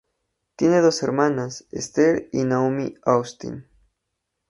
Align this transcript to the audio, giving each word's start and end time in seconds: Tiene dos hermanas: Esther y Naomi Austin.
Tiene 0.55 0.81
dos 0.81 1.03
hermanas: 1.03 1.67
Esther 1.69 2.27
y 2.31 2.43
Naomi 2.43 2.95
Austin. 3.05 3.67